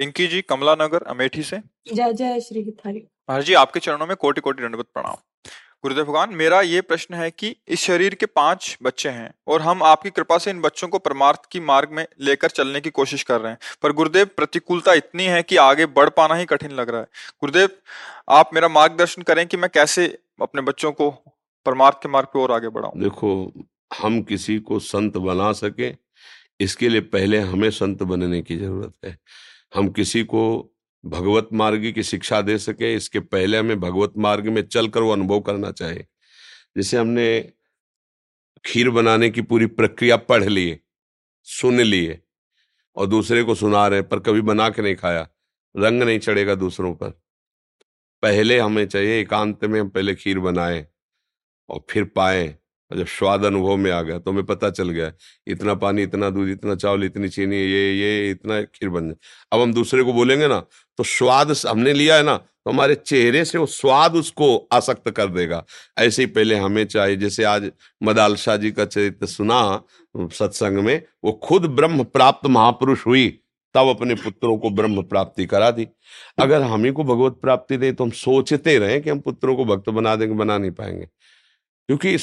[0.00, 1.56] पिंकी जी कमला नगर अमेठी से।
[1.94, 5.16] जय जय श्री हितारी। महाराज जी आपके चरणों में कोटि कोटि दंडवत प्रणाम।
[5.82, 9.82] गुरुदेव भगवान मेरा ये प्रश्न है कि इस शरीर के पाँच बच्चे हैं और हम
[9.82, 13.40] आपकी कृपा से इन बच्चों को परमार्थ की मार्ग में लेकर चलने की कोशिश कर
[13.40, 17.00] रहे हैं। पर गुरुदेव प्रतिकूलता इतनी है कि आगे बढ़ पाना ही कठिन लग रहा
[17.00, 17.06] है।
[17.40, 17.68] गुरुदेव
[18.30, 20.06] आप मेरा मार्गदर्शन करें कि मैं कैसे
[20.42, 21.10] अपने बच्चों को
[21.66, 23.52] परमार्थ के मार्ग पर और आगे बढ़ाऊं। देखो
[23.92, 25.94] हम किसी को संत बना सके
[26.60, 29.18] इसके लिए पहले हमें संत बनने की ज़रूरत है।
[29.74, 30.42] हम किसी को
[31.04, 35.40] भगवत मार्ग की शिक्षा दे सके, इसके पहले हमें भगवत मार्ग में चलकर वो अनुभव
[35.40, 36.06] करना चाहिए।
[36.76, 37.52] जैसे हमने
[38.64, 40.78] खीर बनाने की पूरी प्रक्रिया पढ़ लिए
[41.46, 42.20] सुन लिए
[42.96, 45.28] और दूसरे को सुना रहे पर कभी बना के नहीं खाया,
[45.74, 47.10] रंग नहीं चढ़ेगा दूसरों पर।
[48.22, 50.86] पहले हमें चाहिए एकांत में हम पहले खीर बनाए
[51.68, 52.59] और फिर पाए।
[52.90, 55.12] और जब स्वाद अनुभव में आ गया तो हमें पता चल गया,
[55.46, 59.16] इतना पानी, इतना दूध, इतना चावल, इतनी चीनी, ये ये, इतना खीर बन जाए
[59.52, 60.60] अब हम दूसरे को बोलेंगे ना
[60.98, 65.26] तो स्वाद हमने लिया है ना तो हमारे चेहरे से वो स्वाद उसको आसक्त कर
[65.26, 65.64] देगा।
[65.98, 67.70] ऐसे ही पहले हमें चाहिए, जैसे आज
[68.02, 69.60] मदाल शाह जी का चरित्र सुना,
[70.14, 73.28] सत्संग में, वो खुद ब्रह्म प्राप्त महापुरुष हुई,
[73.74, 75.86] तब अपने पुत्रों को ब्रह्म प्राप्ति करा दी।
[76.38, 79.64] अगर हम ही को भगवत प्राप्ति दे तो हम सोचते रहे कि हम पुत्रों को
[79.64, 81.06] भक्त बना देंगे, बना नहीं पाएँगे।
[81.88, 82.16] क्योंकि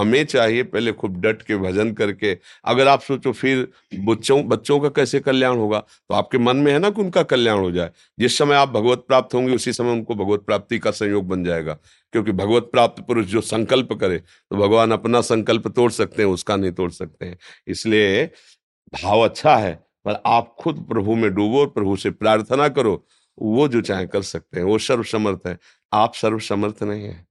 [0.00, 4.88] हमें चाहिए पहले खूब डट के भजन करके। अगर आप सोचो फिर बच्चों बच्चों का
[4.88, 5.78] कैसे कल्याण होगा?
[5.80, 9.04] तो आपके मन में है ना कि उनका कल्याण हो जाए। जिस समय आप भगवत
[9.08, 11.78] प्राप्त होंगे, उसी समय उनको भगवत प्राप्ति का संयोग बन जाएगा।
[12.12, 16.56] क्योंकि भगवत प्राप्त पुरुष जो संकल्प करे तो भगवान अपना संकल्प तोड़ सकते हैं, उसका
[16.56, 18.26] नहीं तोड़ सकते हैं। इसलिए
[18.94, 23.06] भाव अच्छा है, पर आप खुद प्रभु में डूबो प्रभु से प्रार्थना करो,
[23.38, 25.58] वो जो चाहे कर सकते हैं, वो सर्वसमर्थ है।
[25.92, 27.27] आप सर्वसमर्थ नहीं है।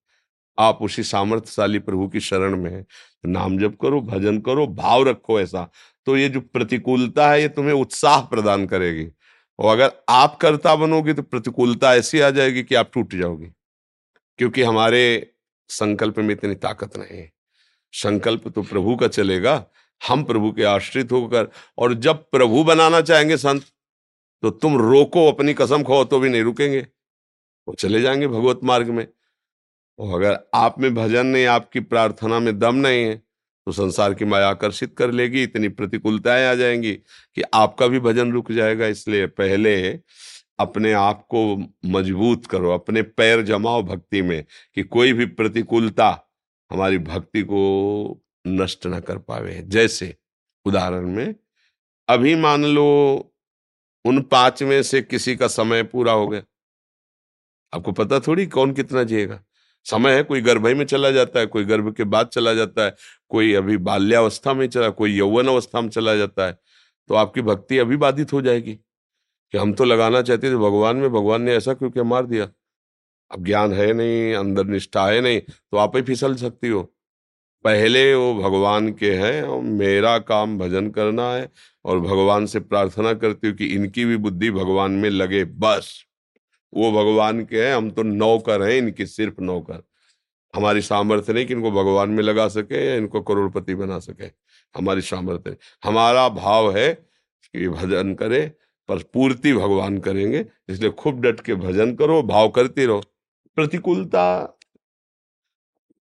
[0.60, 2.86] आप उसी सामर्थ्यशाली प्रभु की शरण में है।
[3.26, 5.72] नाम जप करो, भजन करो, भाव रखो ऐसा।
[6.06, 9.08] तो ये जो प्रतिकूलता है, ये तुम्हें उत्साह प्रदान करेगी।
[9.60, 13.52] और अगर आप कर्ता बनोगे तो प्रतिकूलता ऐसी आ जाएगी कि आप टूट जाओगे।
[14.38, 15.32] क्योंकि हमारे
[15.70, 17.32] संकल्प में इतनी ताकत नहीं है।
[17.92, 19.66] संकल्प तो प्रभु का चलेगा।
[20.08, 23.66] हम प्रभु के आश्रित होकर, और जब प्रभु बनाना चाहेंगे संत
[24.42, 26.88] तो तुम रोको, अपनी कसम खाओ तो भी नहीं रुकेंगे।
[27.68, 29.08] वो चले जाएँगे भगवत मार्ग में।
[30.00, 33.16] और अगर आप में भजन नहीं, आपकी प्रार्थना में दम नहीं है
[33.68, 36.92] तो संसार की माया आकर्षित कर लेगी, इतनी प्रतिकूलताएँ आ जाएँगी
[37.38, 39.74] कि आपका भी भजन रुक जाएगा। इसलिए पहले
[40.60, 41.44] अपने आप को
[41.88, 44.44] मज़बूत करो, अपने पैर जमाओ भक्ति में
[44.76, 46.10] कि कोई भी प्रतिकूलता
[46.72, 50.16] हमारी भक्ति को नष्ट न कर पावे। जैसे
[50.66, 51.36] उदाहरण में,
[52.10, 52.88] अभी मान लो
[54.06, 56.42] उन पाँच में से किसी का समय पूरा हो गया।
[57.74, 59.40] आपको पता थोड़ी कौन कितना जिएगा?
[59.86, 62.96] समय है, कोई गर्भ में चला जाता है, कोई गर्भ के बाद चला जाता है,
[63.32, 66.58] कोई अभी बाल्यावस्था में चला, कोई यौवन अवस्था में चला जाता है
[67.10, 71.10] तो आपकी भक्ति अभी बाधित हो जाएगी कि हम तो लगाना चाहते थे, भगवान में,
[71.12, 72.48] भगवान ने ऐसा क्यों क्या मार दिया?
[73.32, 76.82] अब ज्ञान है नहीं, अंदर निष्ठा है नहीं तो आप ही फिसल सकती हो।
[77.66, 81.50] पहले वो भगवान के हैं, और मेरा काम भजन करना है,
[81.86, 85.94] और भगवान से प्रार्थना करती हूँ कि इनकी भी बुद्धि भगवान में लगे, बस।
[86.74, 89.84] वो भगवान के हैं हम तो नौकर हैं इनकी सिर्फ़ नौकर।
[90.54, 94.26] हमारी सामर्थ्य नहीं कि इनको भगवान में लगा सके या इनको करोड़पति बना सके।
[94.76, 98.46] हमारी सामर्थ्य हमारा भाव है कि भजन करे
[98.90, 103.02] पर पूर्ति भगवान करेंगे इसलिए खूब डट के भजन करो भाव करते रहो।
[103.58, 104.24] प्रतिकूलता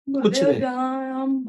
[0.08, 1.44] कुछ नहीं। हम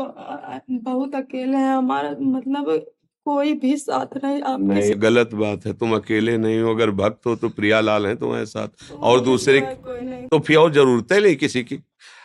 [0.71, 2.85] बहुत अकेले हैं हमारा मतलब
[3.25, 6.91] कोई भी साथ नहीं आप नहीं साथ। गलत बात है तुम अकेले नहीं हो अगर
[6.91, 11.21] भक्त हो तो प्रिया लाल है तुम्हारे साथ और दूसरे तो फिर और ज़रूरत है
[11.21, 11.79] नहीं किसी की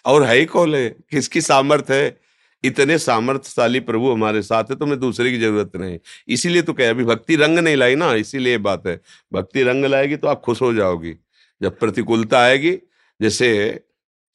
[0.07, 2.05] और है ही कौन है किसकी सामर्थ है
[2.65, 7.05] इतने सामर्थ्यशाली प्रभु हमारे साथ है तुम्हें दूसरे की ज़रूरत नहीं इसीलिए तो कह अभी
[7.05, 9.01] भक्ति रंग नहीं लाई ना इसीलिए बात है
[9.33, 11.15] भक्ति रंग लाएगी तो आप खुश हो जाओगी
[11.61, 12.73] जब प्रतिकूलता आएगी
[13.21, 13.49] जैसे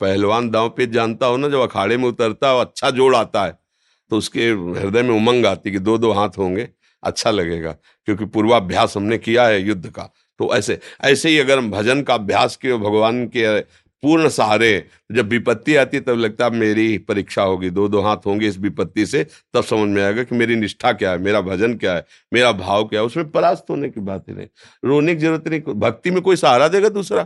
[0.01, 3.64] पहलवान दाव पे जानता हो ना जब अखाड़े में उतरता है अच्छा जोड़ आता है
[4.11, 6.67] तो उसके हृदय में उमंग आती कि दो दो हाथ होंगे
[7.03, 7.71] अच्छा लगेगा,
[8.07, 10.09] क्योंकि पूर्वाभ्यास हमने किया है युद्ध का।
[10.39, 13.59] तो ऐसे ऐसे ही अगर हम भजन का अभ्यास किए, भगवान के
[14.03, 18.47] पूर्ण सहारे जब विपत्ति आती तब लगता है मेरी परीक्षा होगी दो दो हाथ होंगे
[18.47, 19.23] इस विपत्ति से,
[19.53, 22.83] तब समझ में आएगा कि मेरी निष्ठा क्या है, मेरा भजन क्या है, मेरा भाव
[22.83, 24.47] क्या है, उसमें परास्त होने की बात ही नहीं।
[24.83, 27.25] रोने की ज़रूरत नहीं, भक्ति में कोई सहारा देगा दूसरा?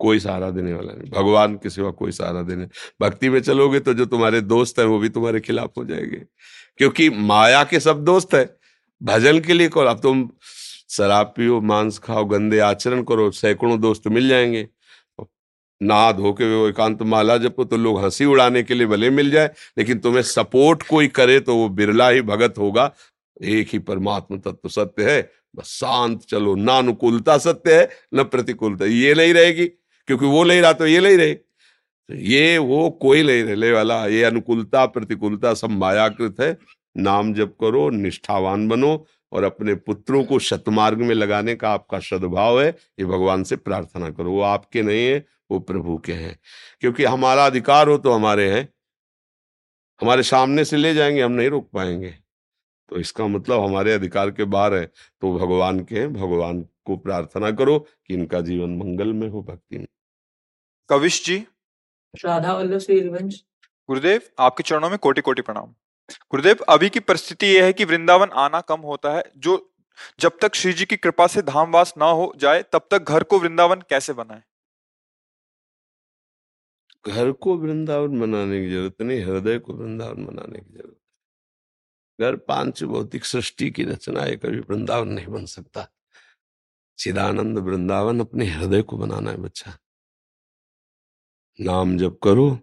[0.00, 2.66] कोई सहारा देने वाला नहीं। भगवान के सिवा कोई सहारा देने।
[3.00, 6.22] भक्ति में चलोगे तो जो तुम्हारे दोस्त हैं, वो भी तुम्हारे खिलाफ हो जाएँगे।
[6.78, 8.56] क्योंकि माया के सब दोस्त है।
[9.02, 10.30] भजन के लिए करो अब तुम
[10.90, 14.68] शराब पियो, मांस खाओ, गंदे आचरण करो, सैकड़ों दोस्त मिल जाएँगे।
[15.82, 19.30] नहा धो के वो एकांत माला जपो तो लोग हँसी उड़ाने के लिए भले मिल
[19.30, 22.92] जाए, लेकिन तुम्हें सपोर्ट कोई करे तो वो बिरला ही भगत होगा।
[23.42, 28.84] एक ही परमात्मा तत्व सत्य है। बस शांत चलो। ना अनुकूलता सत्य है, न प्रतिकूलता।
[28.84, 29.70] ये नहीं रहेगी।
[30.10, 34.06] क्योंकि वो नहीं रहा तो ये नहीं रहे। तो ये वो कोई नहीं रहने वाला,
[34.06, 36.58] ये अनुकूलता, प्रतिकूलता सब मायाकृत है।
[36.96, 42.62] नाम जप करो, निष्ठावान बनो और अपने पुत्रों को शतमार्ग में लगाने का आपका सद्भाव
[42.62, 46.38] है। ये भगवान से प्रार्थना करो, वो आपके नहीं है, वो प्रभु के हैं।
[46.80, 48.68] क्योंकि हमारा अधिकार हो तो हमारे हैं।
[50.00, 52.14] हमारे सामने से ले जाएँगे, हम नहीं रोक पाएँगे।
[52.88, 54.86] तो इसका मतलब हमारे अधिकार के बाहर है।
[55.20, 59.78] तो भगवान के हैं, भगवान को प्रार्थना करो कि इनका जीवन मंगल में हो भक्ति
[59.78, 59.86] में
[60.90, 61.36] कविश जी।
[62.24, 63.34] राधा वल्लभ श्री हरिवंश
[63.88, 65.74] गुरुदेव आपके चरणों में कोटि कोटि प्रणाम।
[66.30, 69.74] गुरुदेव अभी की परिस्थिति यह है कि वृंदावन आना कम होता है। जो
[70.20, 73.38] जब तक श्री जी की कृपा से धामवास ना हो जाए तब तक घर को
[73.38, 74.42] वृंदावन कैसे बनाए?
[77.04, 80.96] घर को वृंदावन बनाने की ज़रूरत नहीं हृदय को वृंदावन बनाने की ज़रूरत
[82.20, 85.86] है घर पाँच भौतिक सृष्टि की रचना है कभी वृंदावन नहीं बन सकता।
[86.98, 89.76] चिदानंद वृंदावन अपने हृदय को बनाना है बच्चा।
[91.60, 92.58] नाम जब करो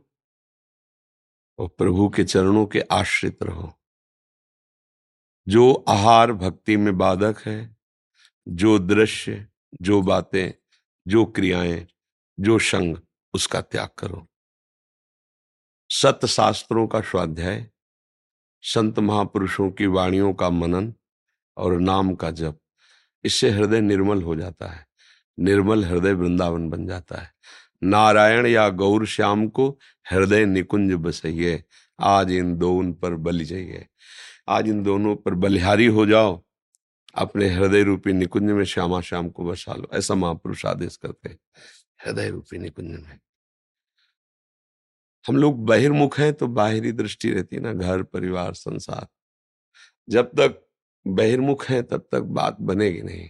[1.59, 3.73] और प्रभु के चरणों के आश्रित रहो।
[5.47, 7.77] जो आहार भक्ति में बाधक है,
[8.47, 9.47] जो दृश्य,
[9.81, 10.51] जो बातें,
[11.07, 11.87] जो क्रियाएँ,
[12.39, 12.97] जो संग,
[13.33, 14.27] उसका त्याग करो।
[15.89, 17.71] सत शास्त्रों का स्वाध्याय,
[18.61, 20.93] संत महापुरुषों की वाणियों का मनन
[21.57, 22.59] और नाम का जप,
[23.23, 24.87] इससे हृदय निर्मल हो जाता है,
[25.39, 27.33] निर्मल हृदय वृंदावन बन जाता है।
[27.81, 29.69] नारायण या गौर श्याम को
[30.05, 31.63] हृदय निकुंज बसइए
[31.99, 33.85] आज इन दोनों पर बलि जाइए
[34.49, 36.41] आज इन दोनों पर बलिहारी हो जाओ।
[37.15, 41.37] अपने हृदय रूपी निकुंज में श्यामा श्याम को बसा लो। ऐसा महापुरुष आदेश करते हैं,
[41.99, 43.19] हृदय रूपी निकुंज में।
[45.25, 49.07] हम लोग बहिर्मुख हैं तो बाहरी दृष्टि रहती है ना, घर, परिवार, संसार।
[50.07, 50.63] जब तक
[51.05, 53.29] बहिर्मुख है तब तक बात बनेगी नहीं।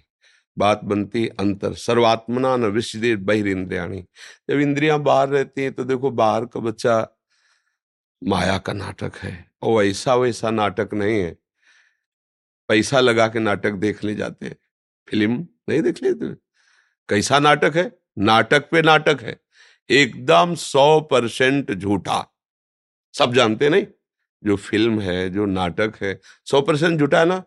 [0.57, 4.01] बात बनती अंतर। सर्वात्मना न विश्व बहिर इंद्रियाणी
[4.49, 6.95] जब इंद्रियाँ बाहर रहती हैं तो देखो बाहर का बच्चा
[8.21, 11.35] माया का नाटक है। और ऐसा वैसा नाटक नहीं है।
[12.69, 14.55] पैसा लगा के नाटक देख ले जाते हैं।
[15.07, 16.33] फ़िल्म नहीं देख लेते
[17.09, 17.91] कैसा नाटक है?
[18.19, 19.39] नाटक पे नाटक है।
[19.89, 22.25] एकदम सौ परसेंट झूठा।
[23.13, 23.85] सब जानते नहीं?
[24.43, 27.43] जो फ़िल्म है, जो नाटक है, सौ परसेंट झूठा है ना?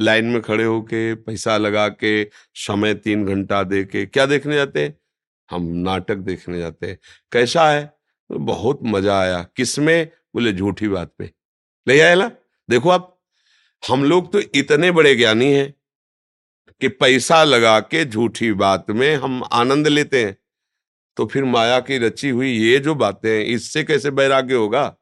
[0.00, 2.24] लाइन में खड़े होके, पैसा लगा के
[2.54, 4.98] समय तीन घंटा दे के क्या देखने जाते हैं?
[5.50, 6.98] हम नाटक देखने जाते हैं।
[7.32, 7.86] कैसा है?
[8.28, 11.30] तो बहुत मज़ा आया। किसमें बोले, झूठी बात पे।
[11.88, 12.30] ले आए ना?
[12.70, 13.20] देखो आप,
[13.88, 15.74] हम लोग तो इतने बड़े ज्ञानी हैं
[16.80, 20.36] कि पैसा लगा के झूठी बात में हम आनंद लेते हैं।
[21.16, 24.96] तो फिर माया की रची हुई ये जो बातें हैं, इससे कैसे वैराग्य होगा?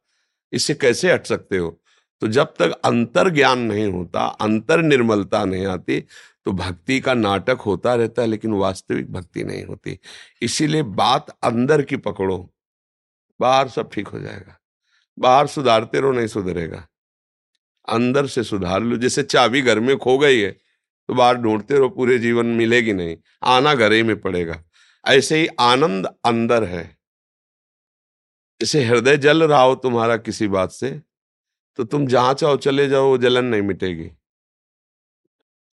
[0.52, 1.81] इससे कैसे हट सकते हो?
[2.22, 6.00] तो जब तक अंतर ज्ञान नहीं होता अंतर निर्मलता नहीं आती
[6.46, 9.98] तो भक्ति का नाटक होता रहता है, लेकिन वास्तविक भक्ति नहीं होती।
[10.42, 12.38] इसीलिए बात अंदर की पकड़ो,
[13.40, 14.56] बाहर सब ठीक हो जाएगा।
[15.18, 16.86] बाहर सुधारते रहो, नहीं सुधरेगा।
[17.88, 21.88] अंदर से सुधार लो, जैसे चाबी घर में खो गई है तो बाहर ढूंढते रहो,
[21.88, 24.62] पूरे जीवन मिलेगी नहीं, आना घर ही में पड़ेगा।
[25.04, 26.84] ऐसे ही आनंद अंदर है।
[28.60, 31.00] जैसे हृदय जल रहा हो तुम्हारा किसी बात से
[31.78, 34.10] तो तुम जहाँ चाहो चले जाओ, वो जलन नहीं मिटेगी।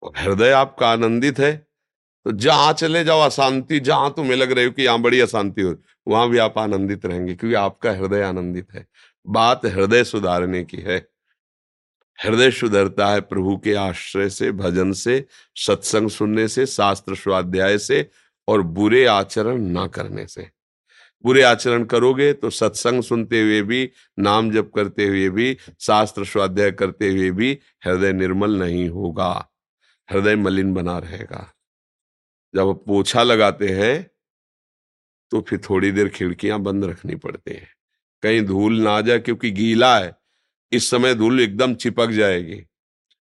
[0.02, 1.54] हृदय आपका आनंदित है
[2.26, 5.74] तो जहाँ चले जाओ अशांति, जहाँ तुम्हें लग रही हो कि यहाँ बड़ी अशांति हो,
[6.06, 8.86] वहाँ भी आप आनंदित रहेंगे, क्योंकि आपका हृदय आनंदित है।
[9.26, 10.96] बात हृदय सुधारने की है।
[12.18, 15.24] हृदय सुधरता है प्रभु के आश्रय से, भजन से,
[15.56, 18.08] सत्संग सुनने से, शास्त्र स्वाध्याय से
[18.48, 20.48] और बुरे आचरण ना करने से।
[21.24, 26.70] बुरे आचरण करोगे तो सत्संग सुनते हुए भी, नाम जप करते हुए भी, शास्त्र स्वाध्याय
[26.72, 29.32] करते हुए भी हृदय निर्मल नहीं होगा।
[30.08, 31.52] हृदय मलिन बना रहेगा।
[32.54, 34.10] जब पोछा लगाते हैं
[35.32, 37.68] तो फिर थोड़ी देर खिड़कियाँ बंद रखनी पड़ती है।
[38.22, 40.14] कहीं धूल ना आ जाए क्योंकि गीला है,
[40.72, 42.62] इस समय धूल एकदम चिपक जाएगी।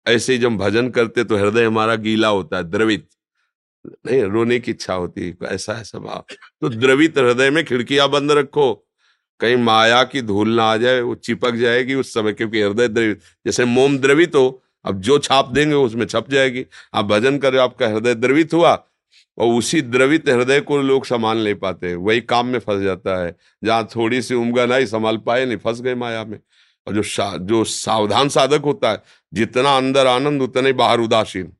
[0.06, 3.08] ऐसे ही जब भजन करते तो हृदय हमारा गीला होता है, द्रवित।
[3.86, 6.24] नहीं, रोने की इच्छा होती है ऐसा है स्वभाव।
[6.60, 8.72] तो द्रवित हृदय में खिड़कियाँ बंद रखो,
[9.40, 13.20] कहीं माया की धूल ना आ जाए, वो चिपक जाएगी उस समय, क्योंकि हृदय द्रवित,
[13.46, 17.88] जैसे मोम द्रवित हो, अब जो छाप देंगे उसमें छप जाएगी। आप भजन कर, आपका
[17.88, 18.72] हृदय द्रवित हुआ,
[19.38, 23.34] और उसी द्रवित हृदय को लोग संभाल नहीं पाते वही काम में फंस जाता है,
[23.64, 26.38] जहाँ थोड़ी सी उमगा नहीं संभाल पाए, नहीं, फंस गए माया में।
[26.86, 27.02] और जो
[27.38, 31.52] जो सावधान साधक होता है, जितना अंदर आनंद, उतने बाहर उदासीन।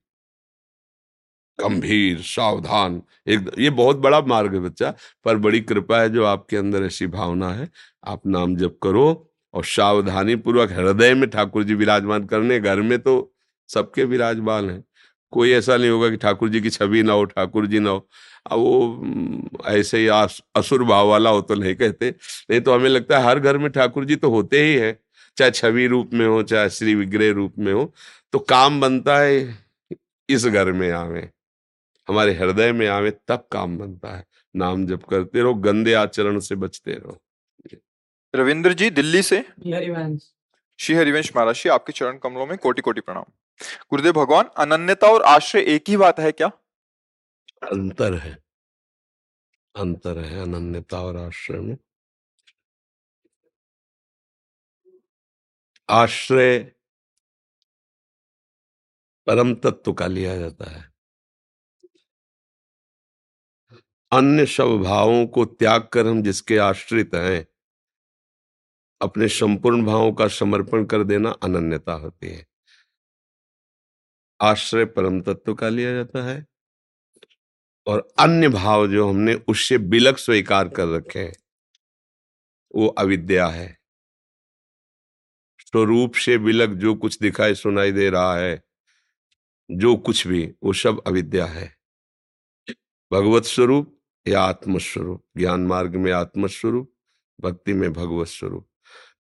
[1.59, 4.95] गंभीर सावधान एक ये बहुत बड़ा मार्ग है बच्चा
[5.25, 7.69] पर बड़ी कृपा है जो आपके अंदर ऐसी भावना है।
[8.05, 9.05] आप नाम जप करो
[9.55, 13.33] और सावधानी पूर्वक हृदय में ठाकुर जी विराजमान करने घर में तो
[13.71, 14.83] सबके विराजमान है।
[15.33, 18.07] कोई ऐसा नहीं होगा कि ठाकुर जी की छवि ना हो ठाकुर जी ना हो।
[18.51, 20.07] अब वो हम्म, ऐसे ही
[20.57, 22.11] असुर भाव वाला हो तो नहीं कहते।
[22.51, 24.93] नहीं तो हमें लगता है हर घर में ठाकुर जी तो होते ही है
[25.37, 27.93] चाहे छवि रूप में हो चाहे श्री विग्रह रूप में हो।
[28.33, 29.39] तो काम बनता है
[30.29, 31.29] इस घर में आवे।
[32.09, 36.55] हमारे हृदय में आवे तब काम बनता है। नाम जप करते रहो गंदे आचरण से
[36.55, 37.23] बचते रहो।
[38.35, 39.39] रविंद्र जी दिल्ली से?
[39.39, 40.35] हरिवंश।
[40.79, 43.25] श्री हरिवंश महाराज जी आपके चरण कमलों में कोटि कोटि प्रणाम।
[43.91, 46.49] गुरुदेव भगवान अनन्यता और आश्रय एक ही बात है क्या?
[47.63, 48.45] अंतर है।
[49.77, 51.77] अंतर है अनन्यता और आश्रय में।
[55.89, 56.59] आश्रय
[59.27, 60.92] परम तत्व का लिया जाता है।
[64.13, 67.47] अन्य सब भावों को त्याग कर हम जिसके आश्रित हैं,
[69.01, 72.47] अपने संपूर्ण भावों का समर्पण कर देना अनन्यता होती है।
[74.41, 76.47] आश्रय परम तत्व का लिया जाता है
[77.87, 81.33] और अन्य भाव जो हमने उससे बिलक स्वीकार कर रखे हैं,
[82.75, 83.79] वो अविद्या है।
[85.61, 88.63] स्वरूप से बिलक जो कुछ दिखाई सुनाई दे रहा है,
[89.71, 91.77] जो कुछ भी, वो सब अविद्या है।
[93.13, 96.93] भगवत स्वरूप या आत्मस्वरूप, ज्ञान मार्ग में आत्मस्वरूप,
[97.41, 98.69] भक्ति में भगवत स्वरूप।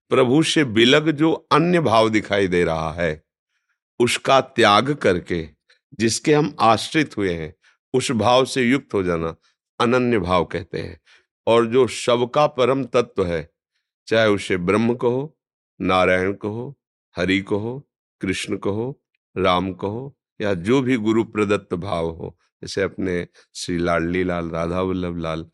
[0.09, 3.25] प्रभु से बिलग जो अन्य भाव दिखाई दे रहा है,
[4.00, 5.49] उसका त्याग करके
[5.94, 7.54] जिसके हम आश्रित हुए हैं,
[7.94, 9.37] उस भाव से युक्त हो जाना
[9.80, 11.00] अनन्य भाव कहते हैं।
[11.47, 13.52] और जो सबका परम तत्व है,
[14.06, 15.38] चाहे उसे ब्रह्म कहो,
[15.80, 16.78] नारायण कहो,
[17.16, 17.88] हरि कहो,
[18.21, 19.02] कृष्ण कहो,
[19.37, 24.81] राम कहो, या जो भी गुरु प्रदत्त भाव हो जैसे अपने श्री लाडली लाल, राधा
[24.81, 25.50] वल्लभ लाल।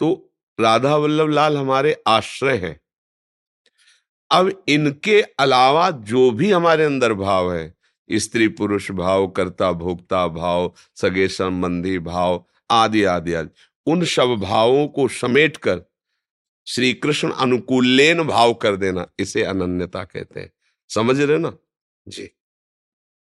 [0.00, 2.80] तो राधा वल्लभ लाल हमारे आश्रय हैं।
[4.30, 7.74] अब इनके अलावा जो भी हमारे अंदर भाव है,
[8.12, 13.50] स्त्री पुरुष भाव, कर्ता भोक्ता भाव, सगे संबंधी भाव, आदि आदि आदि,
[13.86, 15.82] उन सब भावों को समेट कर
[16.66, 20.52] श्री कृष्ण अनुकूलेन भाव कर देना, इसे अनन्यता कहते हैं।
[20.88, 21.56] समझ रहे ना?
[22.08, 22.30] जी।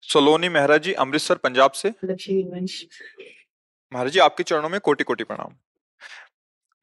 [0.03, 1.89] सलोनी मेहरा जी अमृतसर पंजाब से।
[3.91, 5.55] महाराज जी आपके चरणों में कोटि कोटि प्रणाम।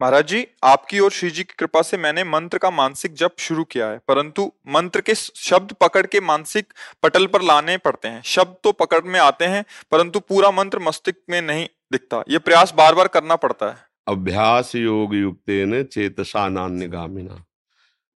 [0.01, 3.65] महाराज जी आपकी और श्री जी की कृपा से मैंने मंत्र का मानसिक जप शुरू
[3.65, 8.57] किया है परंतु मंत्र के शब्द पकड़ के मानसिक पटल पर लाने पड़ते हैं। शब्द
[8.65, 12.95] तो पकड़ में आते हैं परंतु पूरा मंत्र मस्तिष्क में नहीं दिखता। ये प्रयास बार
[12.95, 13.77] बार करना पड़ता है।
[14.09, 17.45] अभ्यास योग युक्तेन चेतसा नान्यगामिना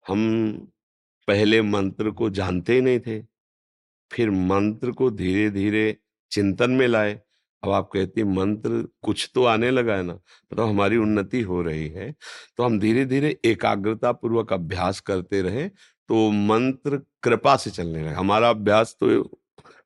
[0.05, 0.21] हम
[1.27, 3.19] पहले मंत्र को जानते ही नहीं थे
[4.11, 5.97] फिर मंत्र को धीरे धीरे
[6.31, 7.19] चिंतन में लाए।
[7.63, 10.13] अब आप कहती मंत्र कुछ तो आने लगा है ना
[10.51, 12.11] तो हमारी उन्नति हो रही है।
[12.57, 18.17] तो हम धीरे धीरे एकाग्रता पूर्वक अभ्यास करते रहे तो मंत्र कृपा से चलने लगा।
[18.17, 19.23] हमारा अभ्यास तो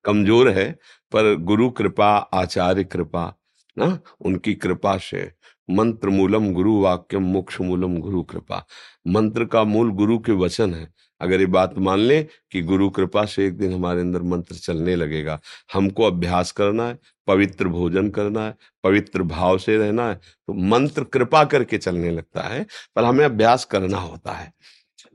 [0.05, 0.71] कमज़ोर है,
[1.11, 3.33] पर गुरु कृपा, आचार्य कृपा,
[3.77, 5.31] ना, उनकी कृपा से।
[5.69, 8.65] मंत्र मूलम गुरु वाक्यम मोक्ष मूलम गुरु कृपा।
[9.07, 10.87] मंत्र का मूल गुरु के वचन है।
[11.21, 14.95] अगर ये बात मान ले कि गुरु कृपा से एक दिन हमारे अंदर मंत्र चलने
[14.95, 15.39] लगेगा।
[15.73, 21.03] हमको अभ्यास करना है, पवित्र भोजन करना है, पवित्र भाव से रहना है तो मंत्र
[21.03, 24.53] कृपा करके चलने लगता है, पर हमें अभ्यास करना होता है।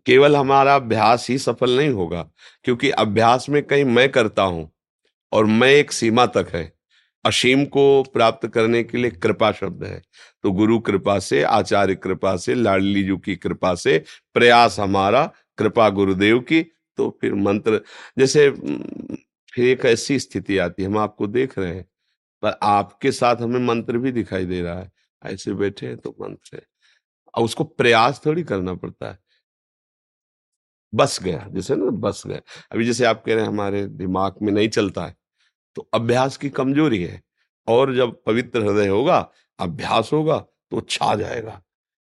[0.06, 2.22] केवल हमारा अभ्यास ही सफल नहीं होगा,
[2.64, 4.70] क्योंकि अभ्यास में कहीं मैं करता हूँ
[5.32, 6.72] और मैं एक सीमा तक है।
[7.24, 10.00] असीम को प्राप्त करने के लिए कृपा शब्द है।
[10.44, 14.02] तो गुरु कृपा से, आचार्य कृपा से, लाडली जी की कृपा से
[14.34, 15.24] प्रयास हमारा
[15.60, 16.62] कृपा गुरुदेव की
[16.98, 17.80] तो फिर मंत्र,
[18.18, 18.50] जैसे
[19.52, 21.84] फिर एक ऐसी स्थिति आती है, हम आपको देख रहे हैं,
[22.42, 24.90] पर आपके साथ हमें मंत्र भी दिखाई दे रहा है,
[25.22, 26.62] ऐसे बैठे हैं तो मंत्र है।
[27.34, 29.18] और उसको प्रयास थोड़ी करना पड़ता है।
[30.92, 32.40] बस गया, जैसे ना, बस गया।
[32.72, 35.16] अभी जैसे आप कह रहे हैं, हमारे दिमाग में नहीं चलता है
[35.76, 37.22] तो अभ्यास की कमज़ोरी है,
[37.68, 39.18] और जब पवित्र हृदय होगा,
[39.58, 40.38] अभ्यास होगा
[40.72, 41.62] तो छा जाएगा।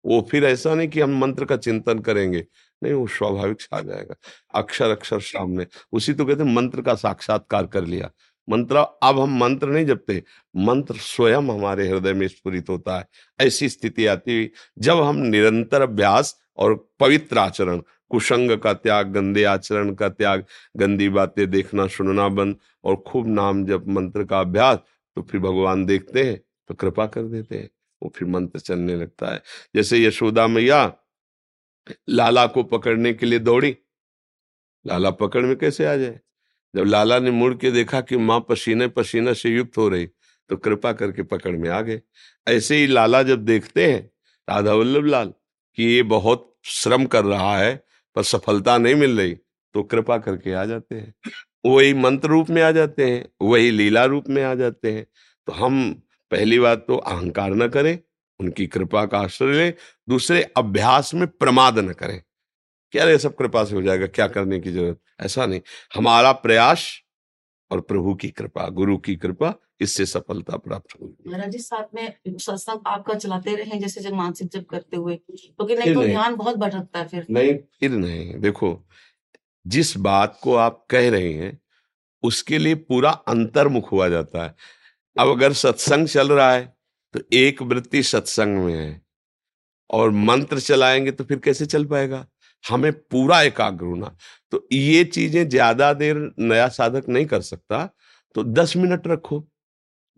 [0.05, 2.45] वो फिर ऐसा नहीं कि हम मंत्र का चिंतन करेंगे
[2.83, 4.15] नहीं, वो स्वाभाविक से आ जाएगा
[4.53, 8.11] अक्षर अक्षर सामने। उसी तो कहते मंत्र का साक्षात्कार कर लिया।
[8.47, 10.23] मंत्र, अब हम मंत्र नहीं जपते,
[10.55, 13.07] मंत्र स्वयं हमारे हृदय में स्फुरित होता है।
[13.39, 19.43] ऐसी स्थिति आती हुई, जब हम निरंतर अभ्यास और पवित्र आचरण, कुसंग का त्याग, गंदे
[19.43, 20.45] आचरण का त्याग,
[20.77, 24.79] गंदी बातें देखना, सुनना बंद और खूब नाम जब मंत्र का अभ्यास
[25.17, 27.69] तो फिर भगवान देखते हैं तो कृपा कर देते हैं।
[28.01, 29.41] वो फिर मंत्र चलने लगता है।
[29.75, 30.85] जैसे यशोदा मैया
[32.09, 33.75] लाला को पकड़ने के लिए दौड़ी।
[34.85, 36.19] लाला पकड़ में कैसे आ जाए?
[36.73, 40.05] जब लाला ने मुड़ के देखा कि माँ पसीने पसीना से युक्त हो रही
[40.49, 42.01] तो कृपा करके पकड़ में आ गए।
[42.47, 44.09] ऐसे ही लाला जब देखते हैं,
[44.47, 45.33] राधा वल्लभ लाल,
[45.77, 47.75] कि ये बहुत श्रम कर रहा है,
[48.15, 49.35] पर सफलता नहीं मिल रही
[49.75, 51.13] तो कृपा करके आ जाते हैं।
[51.65, 55.05] वही मंत्र रूप में आ जाते हैं, वही लीला रूप में आ जाते हैं।
[55.47, 55.91] तो हम
[56.31, 57.97] पहली बात तो अहंकार न करें
[58.41, 59.73] उनकी कृपा का आश्रय लें
[60.09, 62.21] दूसरे अभ्यास में प्रमाद न करें।
[62.93, 64.07] क्या ये सब कृपा से हो जाएगा?
[64.07, 64.99] क्या करने की ज़रूरत?
[65.19, 65.61] ऐसा नहीं।
[65.95, 66.87] हमारा प्रयास
[67.71, 72.13] और प्रभु की कृपा गुरु की कृपा इससे सफलता प्राप्त होगी। महाराज जी साथ में
[72.27, 76.35] सत्संग आपका चलाते रहे जैसे जब मानसिक जब करते हुए। क्योंकि नहीं फिर तो ध्यान
[76.35, 78.87] बहुत भटकता है फिर। नहीं फिर नहीं। देखो
[79.65, 81.57] जिस बात को आप कह रहे हैं
[82.23, 84.55] उसके लिए पूरा अंतर्मुख हुआ जाता है।
[85.15, 86.73] अब अगर सत्संग चल रहा है
[87.13, 89.01] तो एक वृत्ति सत्संग में है
[89.89, 92.25] और मंत्र चलाएँगे तो फिर कैसे चल पाएगा?
[92.63, 94.15] हमें पूरा एकाग्र होना।
[94.53, 97.85] तो ये चीज़ें ज़्यादा देर नया साधक नहीं कर सकता।
[98.35, 99.39] तो दस मिनट रखो।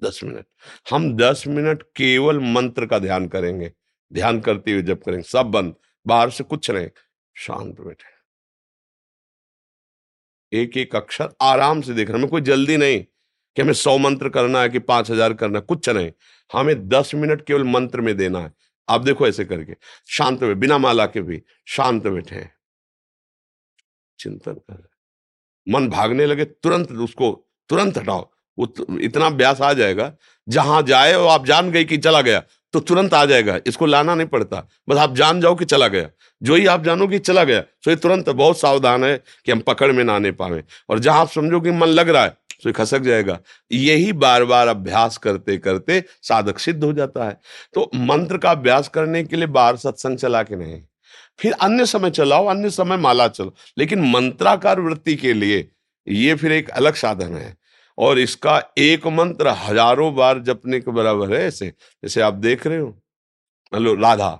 [0.01, 0.45] दस मिनट।
[0.91, 3.71] हम दस मिनट केवल मंत्र का ध्यान करेंगे।
[4.11, 6.89] ध्यान करते हुए जब करेंगे। सब बंद। बाहर से कुछ नहीं।
[7.35, 8.13] शांत बैठे।
[10.51, 13.03] एक एक अक्षर आराम से देख रहे हमें कोई जल्दी नहीं।
[13.57, 16.11] कि हमें सौ मंत्र करना है कि पाँच हज़ार करना कुछ नहीं।
[16.51, 18.51] हमें दस मिनट केवल मंत्र में देना है।
[18.87, 19.75] आप देखो ऐसे करके।
[20.09, 22.51] शांत में बिना माला के भी शांत बैठे हैं।
[24.19, 24.83] चिंतन कर
[25.67, 27.31] मन भागने लगे, तुरंत उसको,
[27.69, 30.11] तुरंत हटाओ। वो इतना अभ्यास आ जाएगा,
[30.47, 32.43] जहाँ जाए और आप जान गए कि चला गया
[32.73, 36.09] तो तुरंत आ जाएगा। इसको लाना नहीं पड़ता। बस आप जान जाओ कि चला गया।
[36.41, 39.59] जो ही आप जानो कि चला गया तो ये तुरंत बहुत सावधान है कि हम
[39.59, 42.71] पकड़ में ना आने पावे और जहाँ आप समझो कि मन लग रहा है तो
[42.71, 43.39] खसक जाएगा।
[43.71, 47.39] यही बार बार अभ्यास करते करते साधक सिद्ध हो जाता है।
[47.73, 50.81] तो मंत्र का अभ्यास करने के लिए बाहर सत्संग चला के नहीं।
[51.39, 55.71] फिर अन्य समय चलाओ, अन्य समय माला चलो। लेकिन मंत्राकार वृत्ति के लिए
[56.07, 57.57] ये फिर एक अलग साधन है।
[57.97, 62.77] और इसका एक मंत्र हज़ारों बार जपने के बराबर है ऐसे। जैसे आप देख रहे
[62.77, 63.01] हो।
[63.73, 64.39] हेलो, राधा।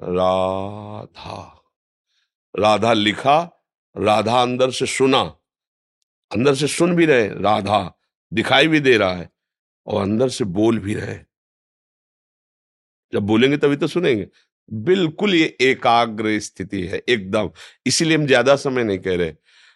[0.00, 1.54] राधा।
[2.58, 3.64] राधा लिखा,
[3.98, 5.34] राधा अंदर से सुना।
[6.30, 7.80] अंदर से सुन भी रहे राधा
[8.32, 9.28] दिखाई भी दे रहा है
[9.86, 11.18] और अंदर से बोल भी रहे।
[13.12, 14.26] जब बोलेंगे तभी तो सुनेंगे।
[14.68, 17.50] बिल्कुल ये एकाग्र स्थिति है एकदम।
[17.86, 19.32] इसीलिए हम ज़्यादा समय नहीं कह रहे।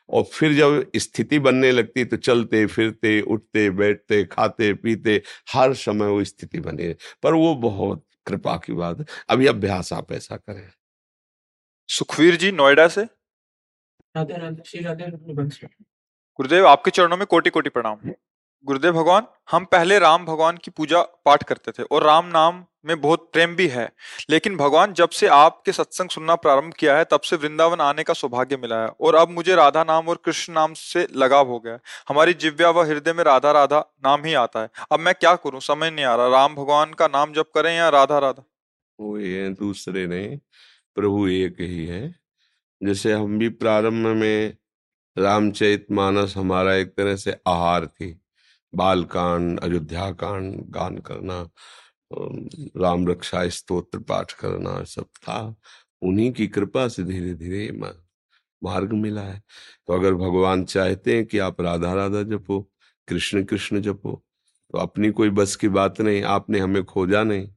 [0.09, 5.21] और फिर जब स्थिति बनने लगती तो चलते फिरते उठते बैठते खाते पीते
[5.55, 9.93] हर समय वो स्थिति बनी रहे। पर वो बहुत कृपा की बात है। अभी अभ्यास
[9.93, 10.71] आप ऐसा करें।
[11.89, 13.07] सुखवीर जी नोएडा से?
[16.37, 18.13] गुरुदेव, आपके चरणों में कोटि कोटि प्रणाम।
[18.65, 23.01] गुरुदेव भगवान, हम पहले राम भगवान की पूजा पाठ करते थे और राम नाम में
[23.01, 23.93] बहुत प्रेम भी है।
[24.31, 28.15] लेकिन भगवान, जब से आपके सत्संग सुनना प्रारंभ किया है, तब से वृंदावन आने का
[28.15, 31.73] सौभाग्य मिला है और अब मुझे राधा नाम और कृष्ण नाम से लगाव हो गया
[31.73, 35.35] है। हमारी जिव्या व हृदय में राधा राधा नाम ही आता है। अब मैं क्या
[35.35, 35.61] करूँ?
[35.61, 38.45] समझ नहीं आ रहा। राम भगवान का नाम जब करें या राधा राधा?
[39.01, 40.39] वो ये दूसरे नहीं,
[40.95, 42.15] प्रभु एक ही है।
[42.83, 44.57] जैसे हम भी प्रारंभ में
[45.17, 48.19] रामचरित मानस हमारा एक तरह से आहार थी।
[48.73, 51.41] बाल कांड अयोध्या कांड गान करना
[52.77, 55.55] राम रक्षा, स्तोत्र, पाठ करना, सब था।
[56.03, 57.71] उन्हीं की कृपा से धीरे धीरे
[58.63, 59.43] मार्ग मिला है।
[59.87, 62.61] तो अगर भगवान चाहते हैं कि आप राधा राधा जपो
[63.09, 64.23] कृष्ण कृष्ण जपो
[64.75, 67.49] तो अपनी कोई बस की बात नहीं, आपने हमें खोजा नहीं,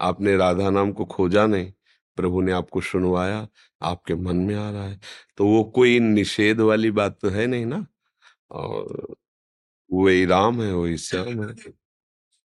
[0.00, 1.72] आपने राधा नाम को खोजा नहीं
[2.16, 3.46] प्रभु ने आपको सुनवाया,
[3.82, 5.00] आपके मन में आ रहा है।
[5.36, 7.84] तो वो कोई निषेध वाली बात तो है नहीं ना?
[8.50, 9.14] और
[9.90, 11.54] वही राम है, वही श्याम है,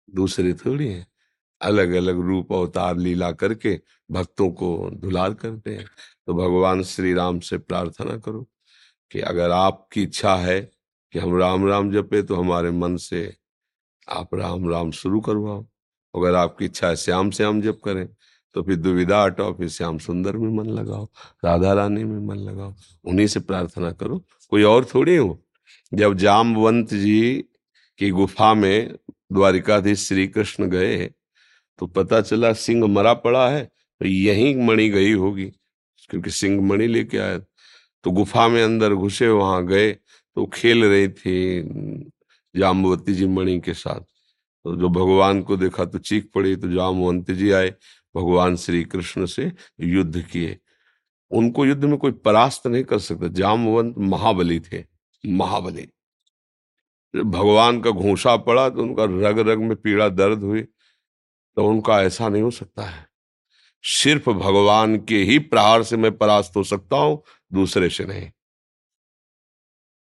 [0.09, 1.07] दूसरे थोड़ी है।
[1.61, 5.87] अलग अलग रूप, अवतार, लीला करके भक्तों को दुलार करते हैं।
[6.27, 8.47] तो भगवान श्री राम से प्रार्थना करो
[9.11, 10.61] कि अगर आपकी इच्छा है
[11.13, 13.35] कि हम राम राम जपे तो हमारे मन से
[14.09, 15.63] आप राम राम शुरू करवाओ।
[16.15, 18.07] अगर आपकी इच्छा है श्याम श्याम जप करें
[18.55, 21.05] तो फिर दुविधा हटाओ, फिर श्याम सुंदर में मन लगाओ,
[21.45, 24.19] राधा रानी में मन लगाओ, उन्हीं से प्रार्थना करो।
[24.51, 25.39] कोई और थोड़ी हो?
[25.93, 27.45] जब जामवंत जी
[27.99, 28.95] की गुफा में
[29.33, 31.11] द्वारिकाधीश श्री कृष्ण गए
[31.79, 35.45] तो पता चला सिंह मरा पड़ा है तो यहीं मणि गई होगी,
[36.11, 37.39] क्योंकि सिंह मणि लेके आया
[38.05, 42.13] तो गुफा में अंदर घुसे, वहाँ गए तो खेल रही थी
[42.55, 44.01] जामवती जी मणि के साथ।
[44.65, 47.71] तो जो भगवान को देखा तो चीख पड़ी तो जामवंत जी आए
[48.15, 50.59] भगवान श्री कृष्ण से युद्ध किए।
[51.31, 54.85] उनको युद्ध में कोई परास्त नहीं कर सकता। जामवंत महाबली थे,
[55.25, 55.89] महाबली।
[57.15, 60.63] भगवान का घूसा पड़ा तो उनका रग रग में पीड़ा दर्द हुई
[61.57, 63.07] तो उनका ऐसा नहीं हो सकता है।
[63.85, 67.23] सिर्फ़ भगवान के ही प्रहार से मैं परास्त हो सकता हूँ,
[67.53, 68.31] दूसरे से नहीं।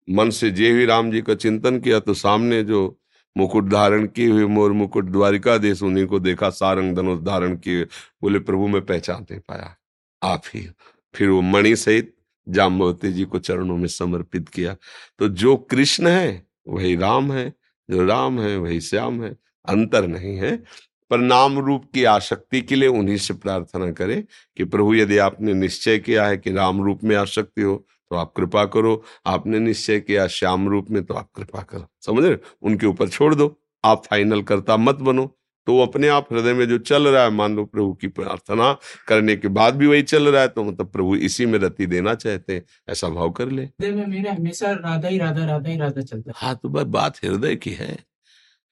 [0.09, 3.00] मन से जे भी राम जी का चिंतन किया तो सामने जो
[3.37, 7.85] मुकुट धारण किए हुए मोर मुकुट द्वारिका देश उन्हीं को देखा, सारंग धनुष धारण किए
[8.23, 9.77] बोले, प्रभु, मैं पहचान नहीं पाया।
[10.23, 10.69] आप ही।
[11.15, 12.17] फिर वो मणि सहित
[12.49, 14.77] जाम्बवती जी को चरणों में समर्पित किया।
[15.19, 17.55] तो जो कृष्ण है, वही राम है,
[17.91, 20.65] जो राम है, वही श्याम है, अंतर नहीं है।
[21.11, 24.25] पर नाम रूप की आसक्ति के लिए उन्हीं से प्रार्थना करें
[24.57, 28.33] कि प्रभु, यदि आपने निश्चय किया है कि राम रूप में आसक्ति हो तो आप
[28.37, 32.37] कृपा करो। आपने निश्चय किया श्याम रूप में तो आप कृपा करो। समझ रहे?
[32.63, 36.69] उनके ऊपर छोड़ दो। आप फाइनल करता मत बनो। तो वो अपने आप हृदय में
[36.69, 38.73] जो चल रहा है मान लो प्रभु की प्रार्थना
[39.09, 42.15] करने के बाद भी वही चल रहा है तो मतलब प्रभु इसी में रति देना
[42.15, 45.77] चाहते हैं। ऐसा भाव कर ले। हृदय में मेरे हमेशा राधा ही राधा राधा ही
[45.79, 47.99] राधा चलता है। हाँ तो बस बात हृदय की है।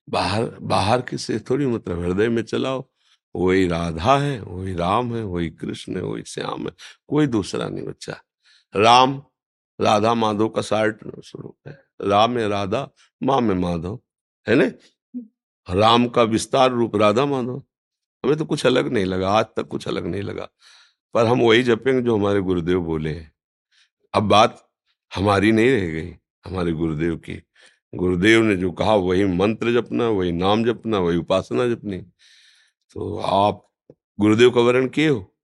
[0.08, 2.84] बाहर बाहर की से थोड़ी मतलब हृदय में चलाओ।
[3.34, 6.72] वही राधा है वही राम है वही कृष्ण है वही श्याम है।
[7.08, 8.16] कोई दूसरा नहीं बच्चा।
[8.74, 9.22] राम
[9.80, 12.90] राधा माधव का सार्ट स्वरूप है राम है राधा,
[13.22, 14.00] माँ में माधव,
[14.48, 14.70] है ना?
[15.70, 17.62] राम का विस्तार रूप राधा माधव।
[18.24, 20.48] हमें तो कुछ अलग नहीं लगा, आज तक कुछ अलग नहीं लगा।
[21.14, 23.32] पर हम वही जपेंगे जो हमारे गुरुदेव बोले हैं।
[24.14, 24.68] अब बात
[25.14, 26.10] हमारी नहीं रह गई,
[26.46, 27.42] हमारे गुरुदेव की।
[27.94, 31.98] गुरुदेव ने जो कहा, वही मंत्र जपना, वही नाम जपना, वही उपासना जपनी।
[32.92, 33.70] तो आप
[34.20, 35.34] गुरुदेव का वर्ण किए हो?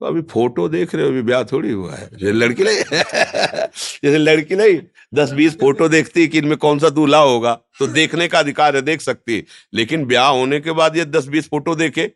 [0.00, 2.76] तो अभी फ़ोटो देख रहे हो, अभी ब्याह थोड़ी हुआ है। जैसे लड़की नहीं,
[4.04, 4.78] जैसे लड़की नहीं,
[5.14, 8.76] दस बीस फ़ोटो देखती है कि इनमें कौन सा दूल्हा होगा तो देखने का अधिकार
[8.76, 12.06] है, देख सकती है। लेकिन ब्याह होने के बाद ये दस बीस फ़ोटो देखे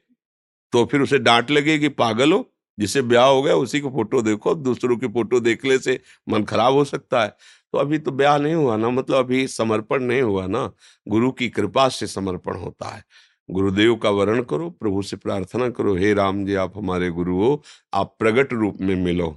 [0.72, 4.22] तो फिर उसे डांट लगे कि पागल हो, जिसे ब्याह हो गया, उसी को फ़ोटो
[4.22, 7.28] देखो, दूसरों की फ़ोटो देखने से मन खराब हो सकता है।
[7.72, 10.72] तो अभी तो ब्याह नहीं हुआ ना मतलब अभी समर्पण नहीं हुआ ना।
[11.08, 13.04] गुरु की कृपा से समर्पण होता है।
[13.48, 17.62] गुरुदेव का वर्ण करो प्रभु से प्रार्थना करो हे राम जी आप हमारे गुरु हो
[17.94, 19.28] आप प्रगट रूप में मिलो।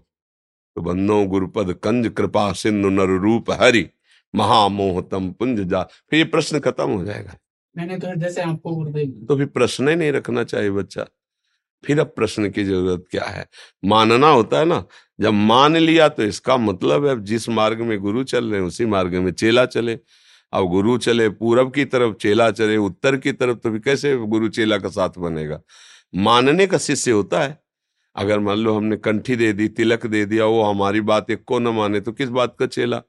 [0.78, 3.86] तो बंदो गुरुपद कंज कृपा सिंधु नर रूप हरि
[4.34, 7.38] महामोहतम पुंज जा। फिर ये प्रश्न खत्म हो जाएगा।
[7.76, 11.06] मैंने तो हृदय से आपको गुरुदेव तो फिर प्रश्न ही नहीं रखना चाहिए बच्चा।
[11.84, 13.46] फिर अब प्रश्न की ज़रूरत क्या है?
[13.86, 14.84] मानना होता है ना
[15.20, 18.86] जब मान लिया तो इसका मतलब है जिस मार्ग में गुरु चल रहे हैं उसी
[18.86, 19.96] मार्ग में चेला चले।
[20.54, 24.78] अब गुरु चले पूरब की तरफ़ चेला चले उत्तर की तरफ़ तो कैसे गुरु चेला
[24.78, 25.60] का साथ बनेगा?
[26.16, 27.58] मानने का शिष्य होता है।
[28.16, 31.60] अगर मान लो हमने कंठी दे दी तिलक दे दिया वो हमारी बात एक को
[31.60, 33.02] न माने तो किस बात का चेला?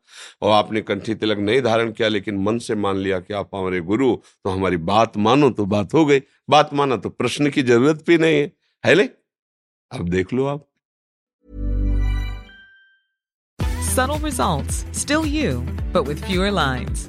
[0.43, 3.81] और आपने कंठी तिलक नहीं धारण किया लेकिन मन से मान लिया कि आप हमारे
[3.81, 6.21] गुरु तो हमारी बात मानो तो बात हो गई।
[6.51, 8.53] बात माना तो प्रश्न की ज़रूरत भी नहीं है।
[8.85, 9.09] है ले
[9.91, 10.65] अब देख लो आप।
[13.99, 15.55] Subtle results, still you,
[15.95, 17.09] but with fewer lines.